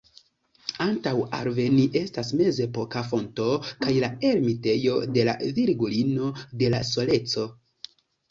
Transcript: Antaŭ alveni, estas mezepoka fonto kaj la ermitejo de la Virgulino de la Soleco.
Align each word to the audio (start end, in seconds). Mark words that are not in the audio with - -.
Antaŭ 0.85 1.11
alveni, 1.39 1.83
estas 1.99 2.31
mezepoka 2.39 3.03
fonto 3.11 3.45
kaj 3.85 3.93
la 4.05 4.09
ermitejo 4.31 4.97
de 5.17 5.27
la 5.29 5.35
Virgulino 5.61 6.31
de 6.63 6.71
la 6.77 6.81
Soleco. 6.91 7.47